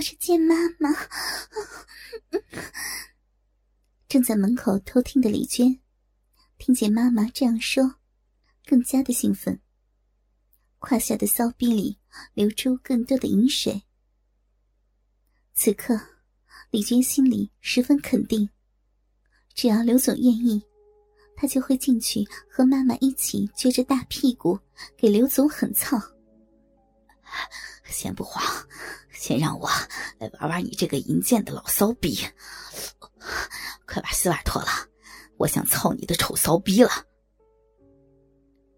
[0.00, 0.88] 我是见妈妈。
[4.08, 5.78] 正在门口偷听的李娟，
[6.56, 7.96] 听见妈妈这样说，
[8.64, 9.60] 更加的兴奋。
[10.78, 11.98] 胯下的骚逼里
[12.32, 13.82] 流出更多的饮水。
[15.52, 16.00] 此刻，
[16.70, 18.48] 李娟心里十分肯定，
[19.52, 20.62] 只要刘总愿意，
[21.36, 24.58] 她就会进去和妈妈一起撅着大屁股
[24.96, 26.00] 给刘总狠操。
[27.90, 28.42] 先不慌，
[29.12, 29.68] 先让我
[30.18, 32.18] 来玩玩你这个淫贱的老骚逼。
[33.86, 34.68] 快把丝袜脱了，
[35.36, 36.90] 我想操你的丑骚逼了。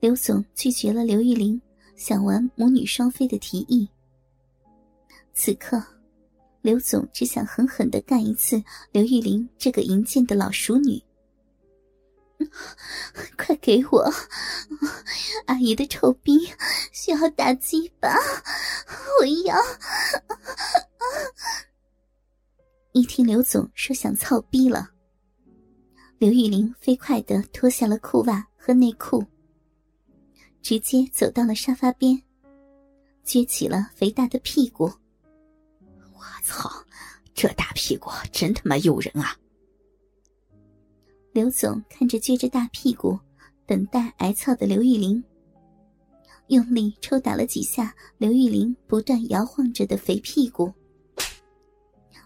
[0.00, 1.60] 刘总拒绝了刘玉玲
[1.96, 3.88] 想玩母女双飞的提议。
[5.32, 5.82] 此刻，
[6.62, 8.62] 刘总只想狠狠的干一次
[8.92, 11.02] 刘玉玲这个淫贱的老熟女。
[13.36, 14.10] 快给我，
[15.46, 16.38] 阿姨的臭逼
[16.92, 18.16] 需要打击吧！
[19.20, 19.56] 我要。
[22.92, 24.90] 一听刘总说想操逼了，
[26.18, 29.24] 刘玉玲飞快的脱下了裤袜和内裤，
[30.62, 32.20] 直接走到了沙发边，
[33.26, 34.84] 撅起了肥大的屁股。
[36.12, 36.70] 我操，
[37.34, 39.36] 这大屁股真他妈诱人啊！
[41.34, 43.18] 刘总看着撅着大屁股
[43.66, 45.20] 等待挨操的刘玉玲，
[46.46, 50.72] 用力抽打了几下刘玉玲不断摇晃着的肥屁股，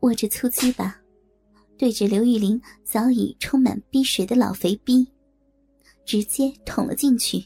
[0.00, 1.00] 握着粗鸡巴，
[1.78, 5.08] 对着刘玉玲早已充满逼水的老肥逼，
[6.04, 7.42] 直接捅了进去。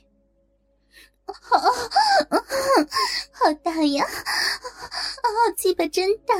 [1.26, 1.58] 好，
[3.32, 4.04] 好大呀！
[4.04, 6.34] 啊，鸡巴真大！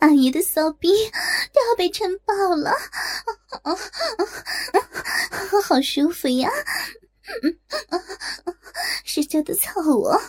[0.00, 0.88] 阿姨的骚逼
[1.52, 2.70] 都要被撑爆了！
[3.62, 3.76] 啊啊
[5.64, 6.50] 好舒服呀！
[9.04, 10.20] 使劲的操我！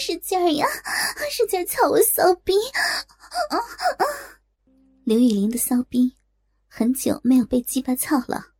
[0.00, 0.66] 使劲呀！
[1.30, 2.54] 使劲操我骚逼！
[5.04, 6.16] 刘玉玲的骚逼
[6.68, 8.53] 很久没有被鸡巴操了。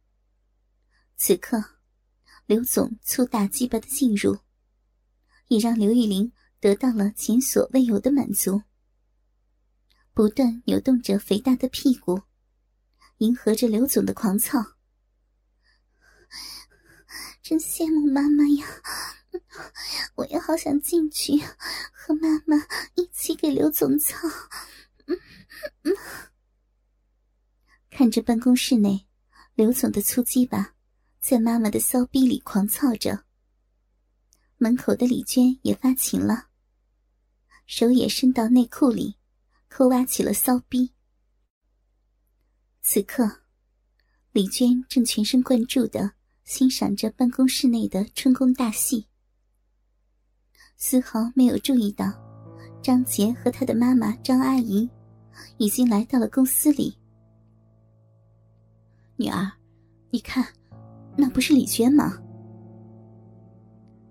[1.16, 1.62] 此刻，
[2.46, 4.38] 刘总粗大鸡巴的进入，
[5.48, 8.62] 也让刘玉玲得到了前所未有的满足。
[10.12, 12.22] 不断扭动着肥大的屁股，
[13.18, 14.76] 迎合着刘总的狂操。
[17.42, 18.66] 真羡慕妈妈呀！
[20.16, 21.38] 我也好想进去
[21.92, 22.56] 和妈妈
[22.94, 24.28] 一起给刘总操。
[27.90, 29.06] 看着办公室内
[29.54, 30.73] 刘总的粗鸡巴。
[31.26, 33.24] 在妈妈的骚逼里狂操着，
[34.58, 36.48] 门口的李娟也发情了，
[37.64, 39.16] 手也伸到内裤里，
[39.70, 40.92] 抠挖起了骚逼。
[42.82, 43.40] 此刻，
[44.32, 46.12] 李娟正全神贯注的
[46.44, 49.06] 欣赏着办公室内的春宫大戏，
[50.76, 52.12] 丝毫没有注意到
[52.82, 54.86] 张杰和他的妈妈张阿姨
[55.56, 56.94] 已经来到了公司里。
[59.16, 59.50] 女儿，
[60.10, 60.46] 你看。
[61.16, 62.18] 那不是李娟吗？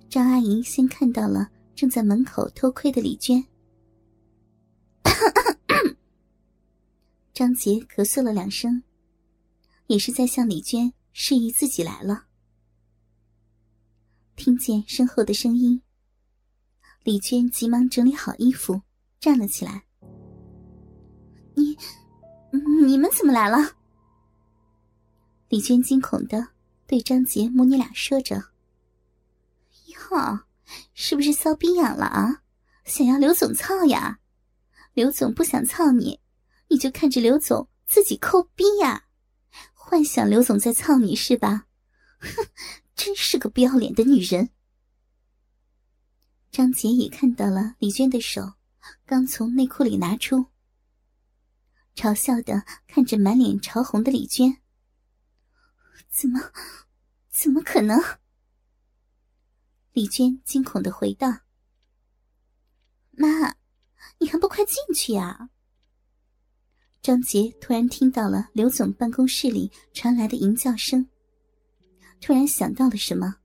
[0.10, 3.44] 张阿姨先看到了正在门口偷窥的李娟。
[7.34, 8.84] 张杰咳嗽了两声，
[9.88, 12.26] 也是在向李娟示意自己来了。
[14.36, 15.82] 听见身后的声音，
[17.04, 18.82] 李娟急忙整理好衣服，
[19.20, 19.84] 站了起来。
[21.56, 21.76] 你，
[22.86, 23.58] 你们怎么来了？
[25.50, 26.53] 李娟惊恐的。
[26.94, 28.36] 对张杰母女俩说着
[30.12, 30.42] ：“哟，
[30.94, 32.44] 是不是骚逼痒了啊？
[32.86, 34.20] 想要刘总操呀？
[34.94, 36.20] 刘总不想操你，
[36.68, 39.06] 你就看着刘总自己抠逼呀？
[39.74, 41.66] 幻想刘总在操你是吧？
[42.20, 42.30] 哼，
[42.96, 44.52] 真是个不要脸的女人！”
[46.54, 48.54] 张杰也看到了李娟的手
[49.04, 50.46] 刚从内裤里拿出，
[51.96, 54.60] 嘲笑的看着满脸潮红的李娟。
[56.10, 56.40] 怎么，
[57.30, 58.00] 怎么可能？
[59.94, 61.28] 李娟惊恐的回道
[63.12, 63.56] ：“妈，
[64.18, 65.50] 你还不快进去呀！”
[67.02, 71.08] 张杰突然听到了刘总办公室里传来的淫叫声，
[72.22, 73.36] 突然想到了什么，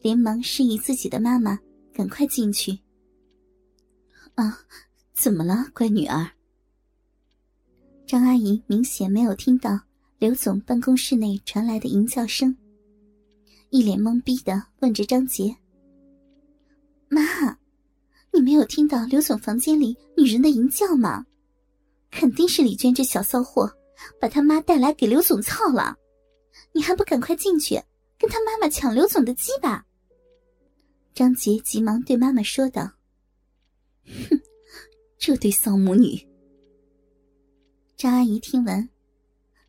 [0.00, 1.58] 连忙示意自己的妈妈
[1.94, 2.80] 赶快进去。
[4.34, 4.66] 啊，
[5.12, 6.32] 怎么了，乖女儿？
[8.06, 9.89] 张阿姨明显没有听到。
[10.20, 12.54] 刘总办公室内传来的淫叫声，
[13.70, 15.56] 一脸懵逼的问着张杰
[17.08, 17.22] ：“妈，
[18.30, 21.24] 你没有听到刘总房间里女人的淫叫吗？
[22.10, 23.72] 肯定是李娟这小骚货
[24.20, 25.96] 把他妈带来给刘总操了，
[26.74, 27.80] 你还不赶快进去
[28.18, 29.86] 跟他妈妈抢刘总的鸡巴？”
[31.14, 32.92] 张杰急忙对妈妈说道
[34.04, 34.38] ：“哼，
[35.16, 36.28] 这对丧母女。”
[37.96, 38.86] 张阿姨听完，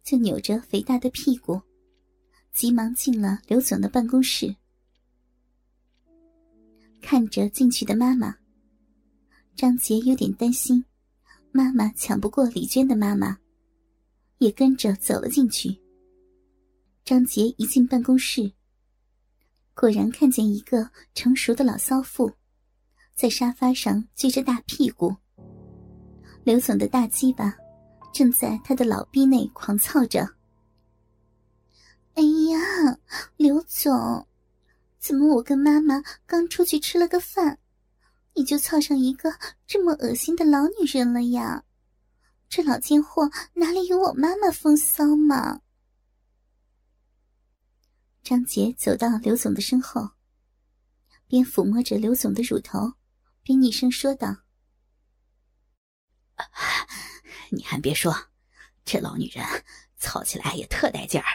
[0.03, 1.61] 就扭着肥大的屁股，
[2.51, 4.55] 急忙进了刘总的办公室。
[7.01, 8.35] 看着进去的妈妈，
[9.55, 10.83] 张杰有点担心，
[11.51, 13.37] 妈妈抢不过李娟的妈妈，
[14.37, 15.75] 也跟着走了进去。
[17.03, 18.51] 张杰一进办公室，
[19.73, 22.31] 果然看见一个成熟的老骚妇，
[23.15, 25.15] 在沙发上撅着大屁股。
[26.43, 27.55] 刘总的大鸡巴
[28.13, 30.35] 正在他的老逼内狂操着。
[32.13, 32.99] 哎呀，
[33.37, 34.27] 刘总！
[34.99, 37.57] 怎么，我跟妈妈刚出去吃了个饭，
[38.35, 39.33] 你就操上一个
[39.65, 41.63] 这么恶心的老女人了呀？
[42.49, 45.61] 这老贱货哪里有我妈妈风骚嘛？
[48.21, 50.11] 张杰走到刘总的身后，
[51.27, 52.93] 边抚摸着刘总的乳头，
[53.41, 54.43] 边厉声说道
[57.51, 58.15] ：“你还别说，
[58.85, 59.45] 这老女人
[59.97, 61.27] 操起来也特带劲儿，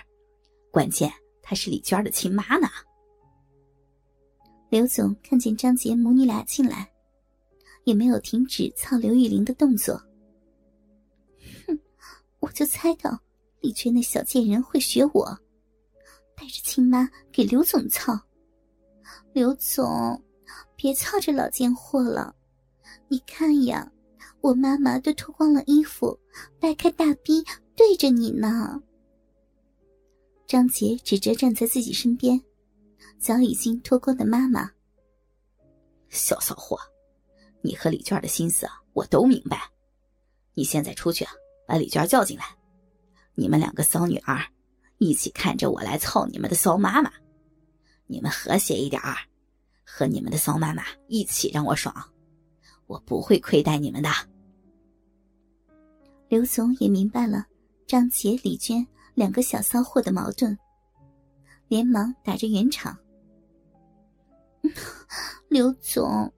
[0.73, 2.69] 关键她是李娟的亲妈呢。”
[4.69, 6.91] 刘总看见张杰母女俩进来，
[7.85, 10.03] 也没有停止操刘玉玲的动作。
[11.67, 11.79] 哼，
[12.41, 13.21] 我就猜到
[13.61, 15.39] 李娟那小贱人会学我，
[16.35, 18.19] 带着亲妈给刘总操。
[19.33, 20.21] 刘总，
[20.75, 22.35] 别操这老贱货了，
[23.07, 23.89] 你看呀，
[24.47, 26.17] 我妈妈都脱光了衣服，
[26.61, 27.45] 掰开大逼
[27.75, 28.81] 对着你呢。
[30.47, 32.41] 张杰指着站在自己身边。
[33.19, 34.71] 早已经脱光的妈妈，
[36.11, 36.79] 小骚货，
[37.61, 39.69] 你和李娟的心思我都明白。
[40.55, 41.27] 你现在出去，
[41.67, 42.45] 把李娟叫进来，
[43.35, 44.39] 你们两个骚女儿
[44.99, 47.11] 一起看着我来操你们的骚妈妈。
[48.07, 49.17] 你们和谐一点儿，
[49.85, 51.93] 和你们的骚妈妈一起让我爽，
[52.87, 54.09] 我不会亏待你们的。
[56.29, 57.47] 刘总也明白了
[57.87, 58.85] 张杰、李娟
[59.15, 60.57] 两个小骚货的矛盾，
[61.69, 62.97] 连忙打着圆场。
[65.49, 66.33] 刘总，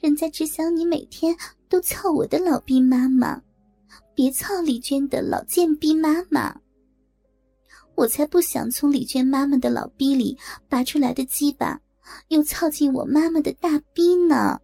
[0.00, 1.36] 人家只想你每天
[1.68, 3.40] 都操我的老逼妈妈，
[4.14, 6.60] 别操李娟的老贱逼妈妈。
[7.94, 10.36] 我才不想从李娟妈妈的老逼里
[10.68, 11.80] 拔出来的鸡巴，
[12.28, 14.58] 又操进我妈妈的大逼呢。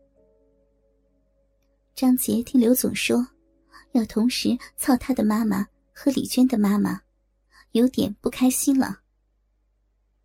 [1.95, 3.25] 张杰听刘总说，
[3.97, 7.01] 要同时操他的妈妈和李娟的妈妈，
[7.73, 9.01] 有点不开心了。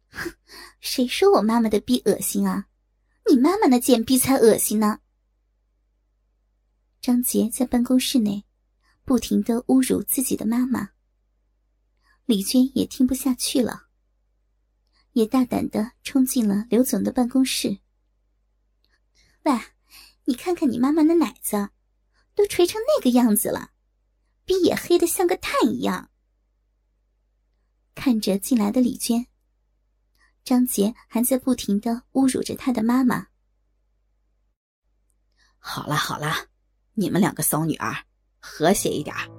[0.09, 0.33] 哼，
[0.81, 2.67] 谁说我妈妈的逼恶心啊？
[3.29, 4.99] 你妈妈那贱逼才恶心呢！
[6.99, 8.43] 张杰在办公室内
[9.05, 10.89] 不停的侮辱自己的妈妈，
[12.25, 13.87] 李娟也听不下去了，
[15.13, 17.79] 也大胆的冲进了刘总的办公室。
[19.43, 19.53] 喂，
[20.25, 21.69] 你看看你妈妈那奶子，
[22.35, 23.71] 都垂成那个样子了，
[24.45, 26.09] 逼也黑的像个炭一样。
[27.93, 29.27] 看着进来的李娟。
[30.43, 33.27] 张杰还在不停的侮辱着他的妈妈。
[35.59, 36.33] 好了好了，
[36.93, 37.95] 你们两个骚女儿，
[38.39, 39.29] 和谐一点儿。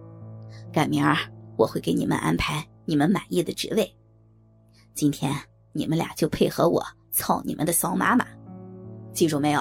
[0.73, 1.17] 改明儿
[1.59, 3.97] 我会给你们安排你们满意的职位。
[4.95, 5.35] 今天
[5.73, 8.25] 你们俩就配合我操你们的骚妈妈，
[9.13, 9.61] 记住没有？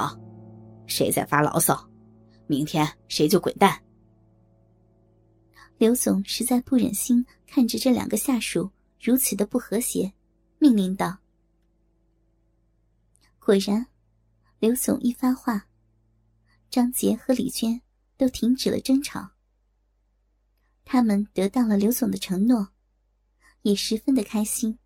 [0.86, 1.89] 谁再发牢骚，
[2.51, 3.81] 明天谁就滚蛋。
[5.77, 10.12] 刘总实在不忍心看着这两个下属如此的不和谐，
[10.60, 11.17] 命令道。
[13.39, 13.88] 果然，
[14.60, 15.65] 刘总一发话，
[16.70, 17.81] 张杰和李娟
[18.17, 19.31] 都停止了争吵。
[20.84, 22.67] 他们得到了刘总的承诺，
[23.62, 24.77] 也十分的开心。